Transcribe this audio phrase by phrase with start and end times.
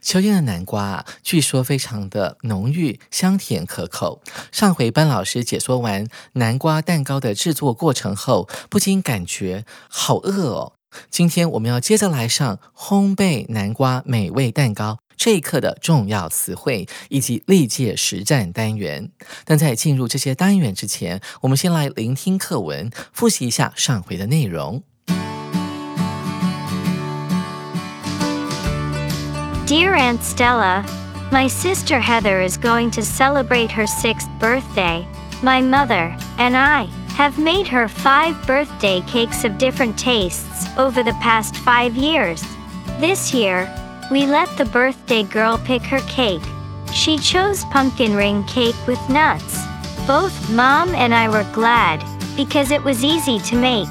[0.00, 4.22] 秋天的南瓜啊，据说非常的浓郁、香甜可口。
[4.52, 10.72] 上回班老师解说完南瓜蛋糕的制作过程后，不禁感觉好饿哦。
[11.10, 19.10] 今天我们要接着来上烘焙南瓜美味蛋糕这一课的重要词汇以及历届实战单元。
[19.44, 24.82] 但在进入这些单元之前，我们先来聆听课文，复习一下上回的内容。
[29.66, 30.86] Dear Aunt Stella,
[31.32, 35.04] my sister Heather is going to celebrate her sixth birthday.
[35.42, 36.84] My mother and I
[37.16, 42.44] have made her five birthday cakes of different tastes over the past five years.
[43.00, 43.68] This year,
[44.08, 46.46] we let the birthday girl pick her cake.
[46.94, 49.66] She chose pumpkin ring cake with nuts.
[50.06, 52.04] Both mom and I were glad
[52.36, 53.88] because it was easy to make.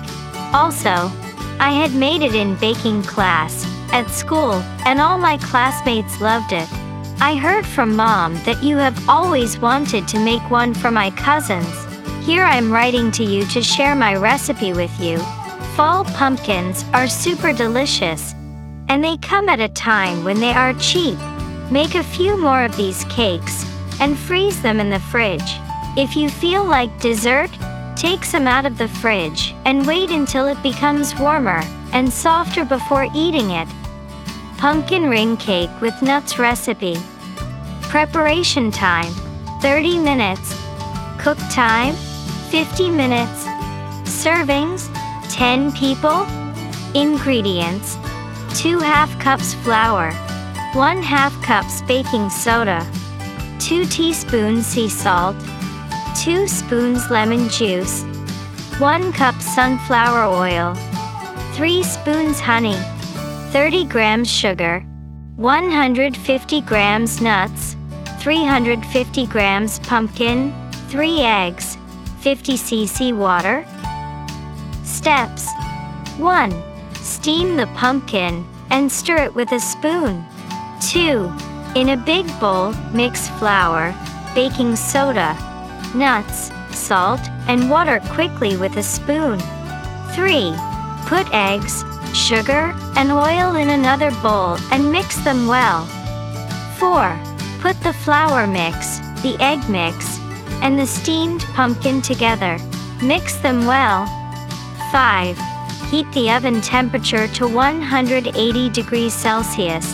[0.54, 1.12] Also,
[1.60, 4.54] I had made it in baking class at school,
[4.86, 6.68] and all my classmates loved it.
[7.22, 11.74] I heard from mom that you have always wanted to make one for my cousins.
[12.26, 15.18] Here I'm writing to you to share my recipe with you.
[15.76, 18.34] Fall pumpkins are super delicious,
[18.90, 21.18] and they come at a time when they are cheap.
[21.72, 23.66] Make a few more of these cakes
[24.00, 25.60] and freeze them in the fridge.
[25.98, 27.50] If you feel like dessert,
[27.96, 31.62] take some out of the fridge and wait until it becomes warmer
[31.96, 33.68] and softer before eating it.
[34.60, 36.98] Pumpkin ring cake with nuts recipe.
[37.82, 39.12] Preparation time
[39.62, 40.54] 30 minutes.
[41.18, 41.96] Cook time
[42.52, 43.46] 50 minutes.
[44.04, 44.94] Servings
[45.32, 46.28] 10 people.
[46.94, 47.98] Ingredients
[48.56, 50.14] 2 half cups flour,
[50.74, 52.88] 1 half cups baking soda,
[53.60, 55.36] 2 teaspoons sea salt,
[56.24, 58.04] 2 spoons lemon juice,
[58.80, 60.74] 1 cup sunflower oil,
[61.56, 62.76] 3 spoons honey.
[63.54, 64.82] 30 grams sugar,
[65.38, 67.78] 150 grams nuts,
[68.20, 70.54] 350 grams pumpkin,
[70.90, 71.78] 3 eggs,
[72.20, 73.66] 50 cc water.
[74.84, 75.48] Steps
[76.18, 76.52] 1.
[76.96, 80.26] Steam the pumpkin and stir it with a spoon.
[80.92, 81.32] 2.
[81.78, 83.96] In a big bowl, mix flour,
[84.36, 85.38] baking soda,
[85.96, 89.40] nuts, salt, and water quickly with a spoon.
[90.12, 90.54] 3.
[91.06, 91.86] Put eggs,
[92.16, 95.86] sugar, and oil in another bowl and mix them well.
[96.80, 97.16] 4.
[97.60, 100.18] Put the flour mix, the egg mix,
[100.64, 102.58] and the steamed pumpkin together.
[103.04, 104.08] Mix them well.
[104.92, 105.38] 5.
[105.92, 109.94] Heat the oven temperature to 180 degrees Celsius.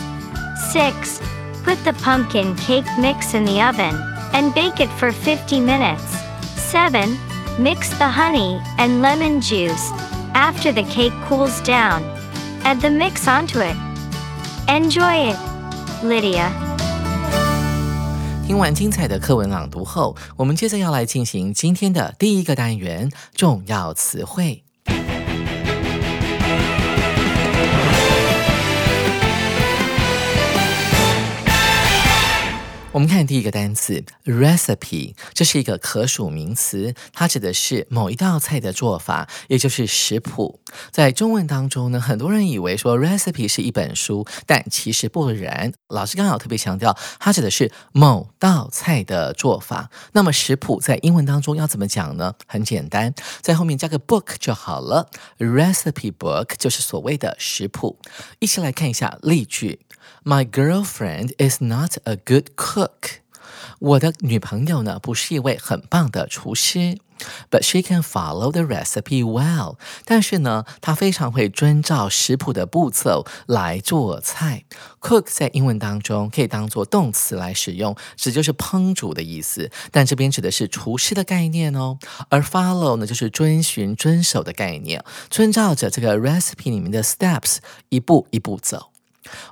[0.72, 1.20] 6.
[1.62, 3.94] Put the pumpkin cake mix in the oven
[4.32, 6.16] and bake it for 50 minutes.
[6.56, 7.18] 7.
[7.58, 9.92] Mix the honey and lemon juice
[10.33, 12.01] after the cake cools down.
[12.63, 13.75] Add the mix onto it.
[14.67, 15.37] Enjoy it,
[16.03, 16.49] Lydia.
[18.45, 24.60] 听完精彩的课文朗读后，我们接着要来进行今天的第一个单元——重要词汇。
[32.92, 40.60] 我们看第一个单词 recipe，这是一个可数名词，它指的是某一道菜的做法，也就是食谱。
[40.90, 45.72] 在中文当中呢，很多人以为说 recipe 是一本书，但其实不然。
[45.88, 49.90] 老师刚好特别强调，它指的是某道菜的做法。
[50.12, 52.34] 那么食谱在英文当中要怎么讲呢？
[52.46, 55.08] 很简单，在后面加个 book 就好了。
[55.38, 57.98] recipe book 就是所谓的食谱。
[58.38, 59.80] 一起来看一下例句。
[60.24, 63.20] My girlfriend is not a good cook.
[63.78, 66.98] 我的女朋友呢不是一位很棒的厨师。
[67.50, 69.76] But she can follow the recipe well。
[70.04, 74.64] 但是呢，她非常会遵照食谱的步骤来做菜。
[75.00, 79.70] Cook 在英文当中可以当做动词来使用，指就是烹煮的意思。
[79.92, 81.98] 但这边指的是厨师的概念哦。
[82.28, 87.58] 而 follow 呢，就是遵循、遵守的概念，遵照着这个 recipe 里面的 steps
[87.90, 88.91] 一步一步走。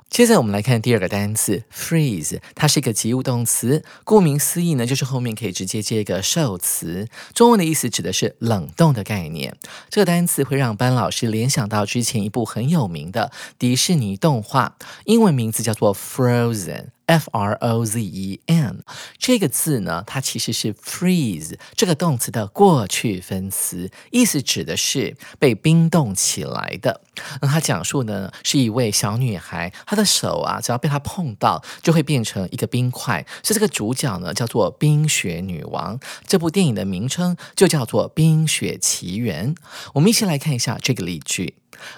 [0.09, 7.07] 接着我们来看第二个单词 freeze，它是一个及物动词，顾名思义呢，就是后面可以直接接一个受词。
[7.33, 9.55] 中文的意思指的是冷冻的概念。
[9.89, 14.75] 这个单词会让班老师联想到之前一部很有名的迪士尼动画，
[15.05, 16.87] 英文名字叫做 Frozen。
[17.11, 18.83] F R O Z E N
[19.17, 27.01] 这个字呢，它其实是 freeze 这个动词的过去分词，意思指的是被冰冻起来的。
[27.41, 33.25] 那它讲述呢，是一位小女孩，她的手啊，只要被她碰到，就会变成一个冰块。
[33.43, 35.99] 所以这个主角呢，叫做冰雪女王。
[36.25, 39.53] 这部电影的名称就叫做《冰雪奇缘》。
[39.93, 41.55] 我们一起来看一下这个例句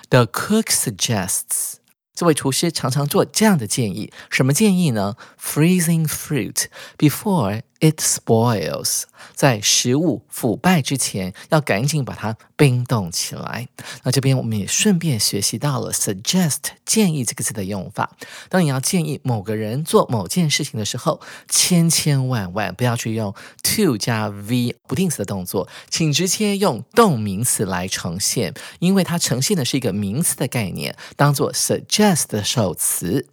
[0.10, 1.83] ：The cook suggests。
[2.16, 6.66] 这位厨师常常做这样的建议，什么建议呢？Freezing fruit
[6.98, 9.04] before it spoils，
[9.36, 13.68] 在食物腐败之前，要赶紧把它冰冻起来。
[14.04, 18.16] 那这边我们也顺便学习到了 suggest 建议这个字的用法。
[18.48, 21.20] 当你要建议某个人做某件事情的时候，
[21.50, 33.28] 千千万万不要去用 to 加 v 不定词的动作，请直接用动名词来呈现，因为它呈现的是一个名词的概念，当做 suggest 的首词。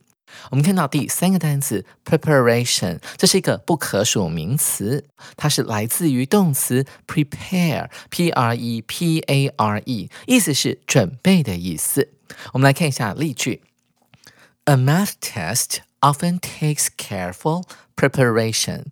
[0.51, 5.05] 我们看到第三个单词 preparation，这是一个不可数名词，
[5.37, 12.09] 它是来自于动词 prepare，p r e p a r e，意思是准备的意思。
[12.53, 13.63] 我们来看一下例句
[14.65, 17.65] ：A math test often takes careful
[17.97, 18.85] Preparation，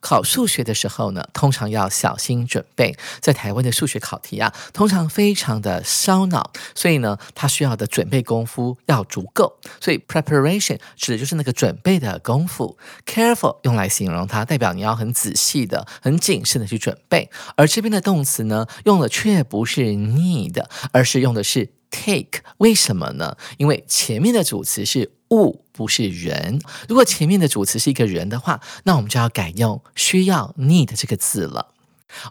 [0.00, 2.96] 考数学的时候呢，通常要小心准备。
[3.20, 9.60] 在台湾的数学考题啊，通常非常的烧脑，所以呢，它需要的准备功夫要足够。
[9.80, 12.76] 所以 preparation 指的就是那个准备的功夫。
[13.06, 17.30] Careful 用来形容它，代表你要很仔细的、很谨慎的去准备。
[17.56, 20.60] 而这边的动词呢，用的却不是 need，
[20.90, 21.70] 而是用的是
[22.04, 22.40] take。
[22.58, 23.36] 为什么呢？
[23.58, 25.62] 因为前面的主词是物。
[25.76, 26.58] 不是人。
[26.88, 31.74] 如果前面的主词是一个人的话，那我们就要改用需要 need 这个字了。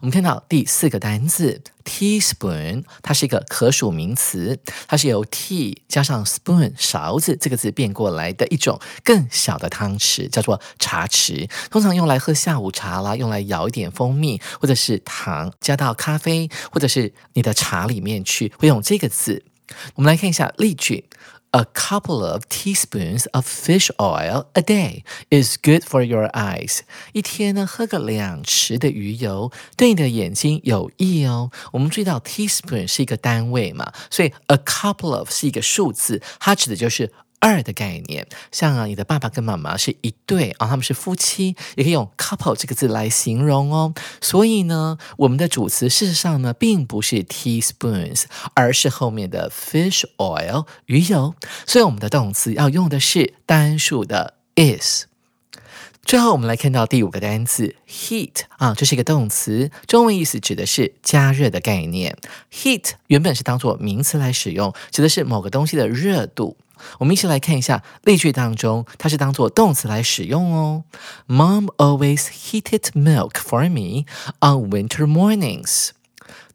[0.02, 4.58] 我们看到第四个单字 teaspoon，它是一个可数名词，
[4.88, 19.44] 它是由 tea 加上 spoon 勺子这个字变过来的一种更小的汤匙，叫做茶匙，通常用来喝下午茶啦，用来舀一点蜂蜜或者是糖加到咖啡或者是你的茶里面去，会用这个字。
[19.96, 21.06] 我们来看一下例句。
[21.52, 26.80] A couple of teaspoons of fish oil a day is good for your eyes。
[27.14, 31.52] 一天呢，喝个两匙的鱼油，对你的眼睛有益哦。
[31.72, 37.14] 我们注意到 teaspoon 是一个单位嘛，所以 a couple of 是一个数字，它指的就是。
[37.46, 43.94] 二的概念，像啊，你的爸爸跟妈妈是一对啊，他们是夫妻，也可以用 couple 这个字来形容哦。
[44.20, 48.24] 所以呢，我们的主词事实上呢，并不是 teaspoons，
[48.56, 51.36] 而是后面的 fish oil 鱼油。
[51.68, 55.04] 所以我们的动词要用的是单数的 is。
[56.04, 62.18] 最后，我们来看到第五个单词 heat 啊，这是一个动词，中文意思指的是加热的概念。
[62.52, 66.58] heat 原本是当做名词来使用，指的是某个东西的热度。
[67.00, 70.84] 我们一起来看一下例句当中，它是当做动词来使用哦。
[71.28, 74.06] Mom always heated milk for me
[74.40, 75.90] on winter mornings.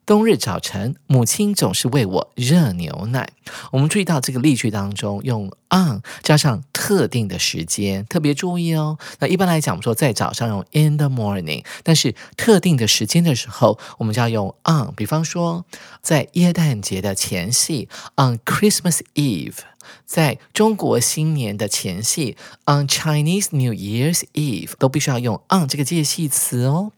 [0.03, 3.29] 冬日早晨，母亲总是为我热牛奶。
[3.71, 8.97] 我们注意到这个例句当中用 on 加上特定的时间，特别注意哦。
[9.19, 14.91] 那一般来讲，我们说在早上用 in the morning，但是特定的时间的时候，我们就要用 on。
[14.95, 15.65] 比方说，
[16.01, 19.59] 在耶诞节的前夕，on Christmas Eve。
[20.05, 26.91] 在中国新年的前夕，on Chinese New Year's Eve，都必须要用 on 这个介系词哦。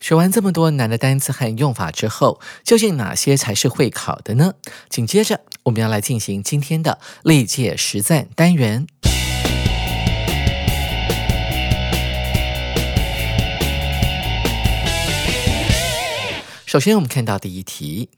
[0.00, 4.54] 学完这么多难的单词和用法之后，究竟哪些才是会考的呢？
[4.88, 8.86] 紧接着我们要来进行今天的历届实战单元。
[16.64, 18.10] 首先，我们看到第一题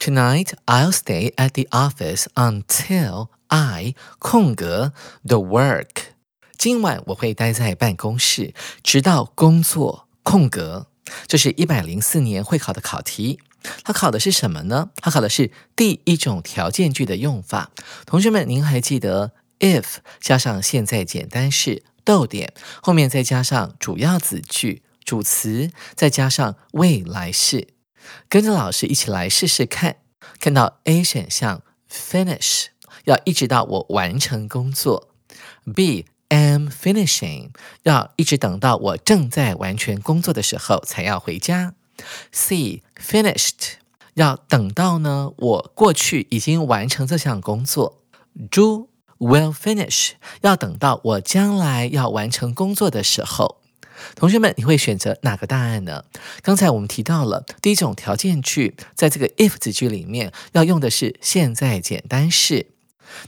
[0.00, 4.92] ：Tonight I'll stay at the office until I 空格
[5.24, 5.88] the work。
[6.56, 10.88] 今晚我会待在办公室，直到工作空格。
[11.26, 13.40] 这是一百零四年会考的考题，
[13.82, 14.90] 它考的是什么呢？
[14.96, 17.70] 它考的是第一种条件句的用法。
[18.06, 27.68] 同学们，您还记得 if 加上现在简单式逗点后面再加上主要子句主词，再加上未来式。
[28.28, 29.96] 跟着老师一起来试试看。
[30.38, 32.66] 看到 A 选项 finish
[33.04, 35.08] 要一直到我完成工作
[35.74, 37.50] ，B am finishing
[37.82, 41.74] 要一直等到我正在完全工作的时候才要回家
[42.32, 43.74] ，C finished
[44.14, 48.02] 要等到呢我过去已经完成这项工作
[48.50, 48.60] ，D
[49.18, 53.60] will finish 要等到我将来要完成工作的时候。
[54.14, 56.04] 同学们，你会选择哪个答案呢？
[56.40, 62.68] 刚才我们提到了第一种条件句，在这个 if 子句里面要用的是现在简单式，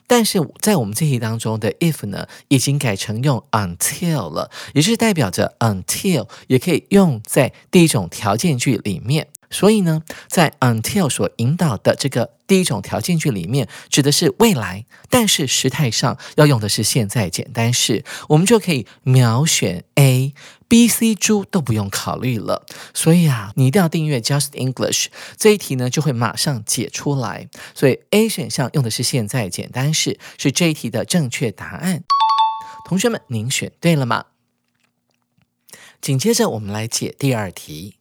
[0.06, 9.28] 但是在我们这题当中的 if 呢，已经改成用 until 了，也是代表着 until 也可以用在第一种条件句里面。
[9.52, 20.34] 所以呢，在 until 所引导的这个第一种条件句里面，指的是未来，但是时态上要用的是现在简单式，我们就可以秒选 A、
[20.66, 22.66] B、C、D 都不用考虑了。
[22.94, 25.06] 所以啊，你一定要订阅 Just English
[25.36, 27.48] 这一题呢，就会马上解出来。
[27.74, 32.02] 所以 A 选项用的是现在简单式，是这一题的正确答案。
[32.84, 34.24] 同学们，您选对了吗？
[36.00, 37.94] 紧接着我们来解第二题。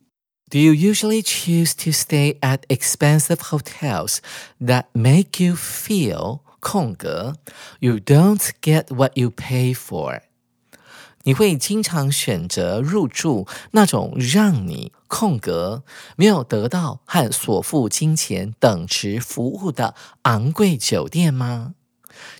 [0.50, 4.18] Do you usually choose to stay at expensive hotels
[4.60, 7.36] that make you feel 空格
[7.80, 10.22] you don't get what you pay for？
[11.24, 15.82] 你会经常选择入住那种让你空格
[16.14, 21.74] 没有得到和所付金钱等值服务的昂贵酒店吗？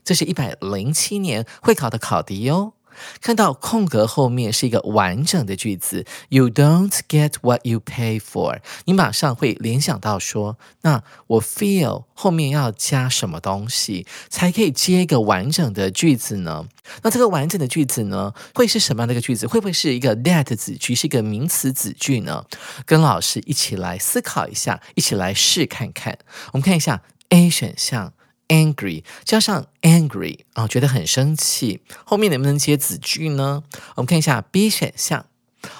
[0.04, 2.74] 这是一百零七年会考的考题哦。
[3.21, 8.59] 看到空格后面是一个完整的句子，You don't get what you pay for。
[8.85, 16.67] 你马上会联想到说，那我 feel 后面要加什么东西才可以接一个完整的句子呢？
[17.03, 19.47] 那这个完整的句子呢，会是什么样的一个句子？
[19.47, 22.45] 会不会是一个 that 子句，是一个名词子句呢？
[22.85, 26.17] 跟老师一起来思考一下，一起来试看看。
[26.53, 28.13] 我们看一下 A 选项。
[28.51, 33.63] Angry 加上 angry 啊，觉得很生气，后面能不能接子句呢？
[33.95, 35.25] 我们看一下 B 选项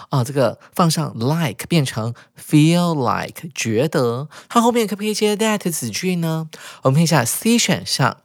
[0.10, 6.50] 啊，这个放上 like 变成 feel like 觉得，它后面可不可以接 that 子句呢？
[6.84, 8.18] 我们看一下 C 选项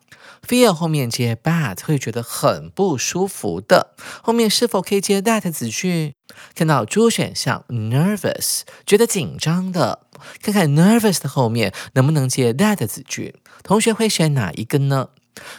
[0.47, 6.15] ，feel 后面接 bad 会觉得很不舒服的，后面是否可以接 that 子句？
[6.55, 10.01] 看到 D 选项 nervous 觉得紧张的。
[10.43, 15.09] 看看 nervous 的后面能不能接 that 子句，同学会选哪一个呢？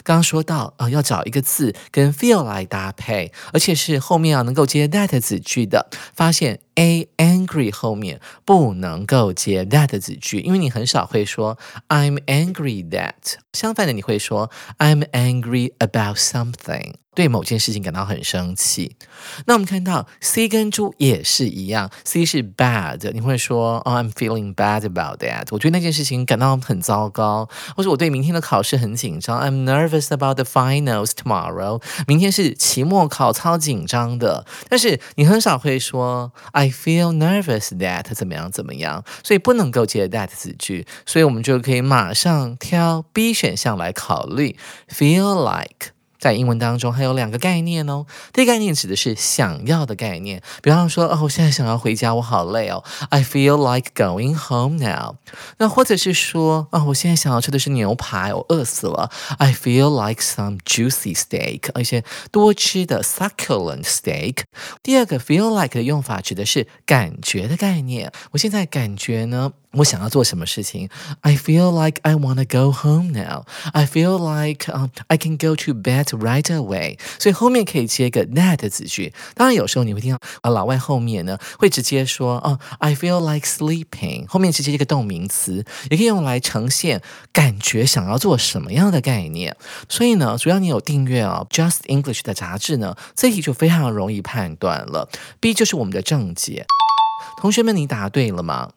[0.03, 11.57] 刚刚说到啊，要找一个字跟 feel 来搭配，而且是后面要能够接 that 子句的，发现 a angry 后面不能够接 that 的子句，因为你很少会说
[11.89, 16.93] I'm angry that，相反的你会说 I'm angry about something。
[17.17, 18.95] 对某件事情感到很生气，
[19.47, 34.45] 那我们看到 C 跟猪也是一样，C 是 bad，你会说哦，I'm feeling bad about that，我觉得那件事情感到很糟糕，或者我对明天的考试很紧张，I'm nervous about the finals tomorrow，明天是期末考，超紧张的。
[34.69, 44.57] 但是你很少会说 I I feel nervous that 怎么样怎么样，所以不能够接 that 子句，所以我们就可以马上挑 B 选项来考虑
[44.89, 45.96] ，feel like。
[46.18, 48.06] 在英文当中还有两个概念哦。
[48.32, 55.16] 第一个概念指的是想要的概念，比方说，哦，我现在想要回家，我好累哦，I feel like going home now。
[55.58, 64.44] 那或者是说，啊，我现在想要吃的是牛排，我饿死了，I feel like some juicy steak，一些多吃的 succulent steak。
[64.80, 69.54] 第二个 feel like 的用法指的是感觉的概念，我现在感觉呢。
[69.76, 70.90] 我想要做什么事情？
[71.22, 73.46] I feel like I want to go home now.
[73.72, 76.97] I feel like um I can go to bed right away.
[77.19, 79.13] 所以后面可以接一个 that 子句。
[79.35, 89.55] 当然有时候你会听到啊，老外后面呢会直接说哦，I feel like sleeping，后面直接一个动名词，也可以用来呈现感觉想要做什么样的概念。
[89.89, 95.09] 所以呢，主要你有订阅啊 Just English 的杂志呢，这题就非常容易判断了。
[95.39, 96.65] B 就是我们的正解。
[97.41, 98.71] 同学们，你答对了吗？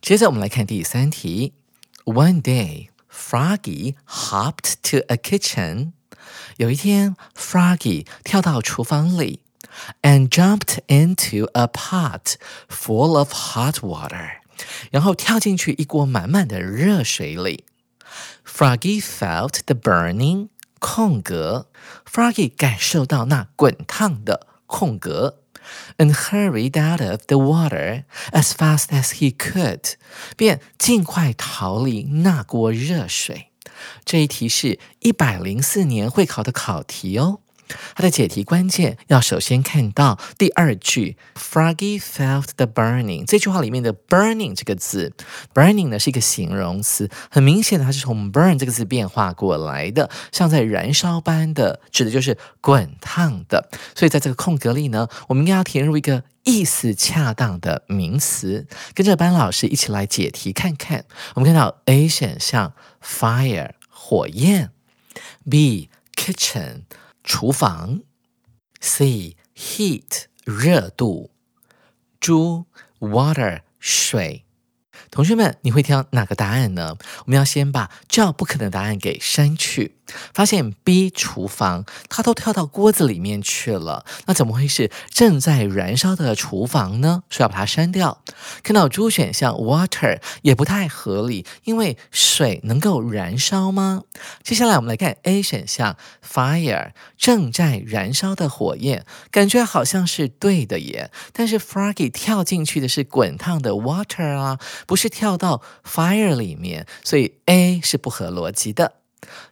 [0.00, 1.52] 接着我们来看第三题。
[2.04, 5.92] One day, Froggy hopped to a kitchen.
[6.57, 9.39] 有一天，Froggy 跳到厨房里，
[10.01, 12.35] and jumped into a pot
[12.69, 14.41] full of hot water.
[14.91, 17.65] 然后跳进去一锅满满的热水里。
[18.45, 20.49] Froggy felt the burning
[20.79, 21.67] 空格，
[22.09, 25.39] Froggy 感受到那滚烫的空格。
[25.97, 29.93] and hurried out of the water as fast as he could，
[30.35, 33.51] 便尽快逃离那锅热水。
[34.04, 37.40] 这一题是一百零四年会考的考题哦。
[37.94, 43.24] 它的解题关键要首先看到第二句，Froggy felt the burning。
[43.26, 45.12] 这句话里面的 burning 这个字
[45.54, 53.68] ，burning 呢是一个形容词，很明显的它是从 burn 这个字变化过来的，像在燃烧般的，指的就是滚烫的。
[53.94, 58.66] 所以在这个空格里呢，我们应该要填入一个意思恰当的名词。
[58.94, 61.04] 跟着班老师一起来解题看看。
[61.34, 62.72] 我们看到 A 选项
[63.02, 64.70] fire 火焰
[65.48, 66.82] ，B kitchen。
[67.28, 68.00] 厨房
[68.80, 71.30] ，C heat 热度，
[72.18, 72.64] 猪
[73.00, 74.46] water 水。
[75.10, 76.96] 同学们，你会挑哪个答案呢？
[77.24, 79.94] 我们要先把叫不可能答案给删去。
[80.32, 87.24] 发现 B 厨房，它都跳到锅子里面去了，那怎么会是正在燃烧的厨房呢？
[87.28, 88.22] 所以要把它删掉。
[88.62, 94.04] 看到猪选项 water 也不太合理，因为水能够燃烧吗？
[94.42, 101.10] 接下来我们来看 A 选项 fire 正在燃烧的火焰，感觉好像是对的耶。
[101.34, 108.96] 但是 Froggy 跳进去的是滚烫的 water 啊，不是跳到 fire 里面，所以 A 是不合逻辑的。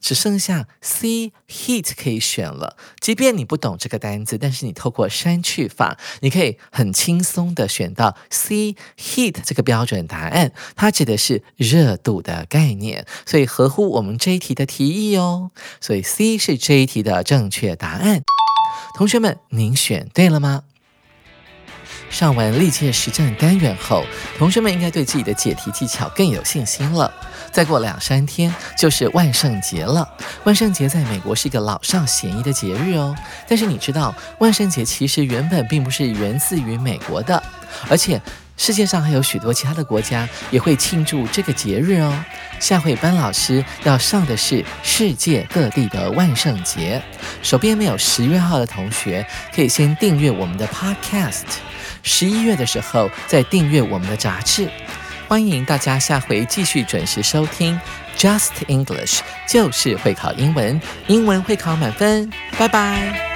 [0.01, 2.77] 只剩下 C heat 可以选了。
[3.01, 10.53] 即便你不懂这个单词，但是你透过删去法，你可以很轻松的选到 C heat 这个标准答案。
[10.77, 15.51] 它指的是热度的概念，所以合乎我们这一题的题意哦。
[15.81, 18.23] 所以 C 是这一题的正确答案。
[18.97, 20.63] 同学们，您选对了吗？
[22.09, 24.05] 上完历届实战单元后，
[24.39, 27.13] 同学们应该对自己的解题技巧更有信心了。
[27.53, 30.07] 再过两三天就是万圣节了。
[30.45, 33.15] 万圣节在美国是一个老少咸宜的节日哦。
[33.49, 37.43] 但是你知道，万圣节其实原本并不是源自于美国的，
[37.89, 38.21] 而且
[38.59, 42.25] 世界上还有许多其他的国家也会庆祝这个节日哦。
[42.61, 47.03] 下回班老师要上的是世界各地的万圣节。
[47.43, 51.45] 手边没有十月号的同学，可以先订阅我们的 Podcast。
[52.07, 54.71] 十一月的时候再订阅我们的杂志，
[55.27, 57.79] 欢迎大家下回继续准时收听
[58.17, 63.36] Just English，就是会考英文，英文会考满分，拜拜。